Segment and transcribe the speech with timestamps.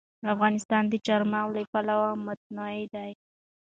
[0.33, 3.11] افغانستان د چار مغز له پلوه متنوع دی.